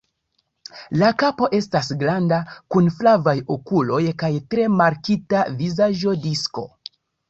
La 1.01 1.09
kapo 1.23 1.49
estas 1.57 1.91
granda, 2.05 2.41
kun 2.77 2.91
flavaj 2.97 3.37
okuloj 3.59 4.03
kaj 4.25 4.35
tre 4.55 4.69
markita 4.83 5.49
vizaĝo 5.65 6.21
disko. 6.31 6.71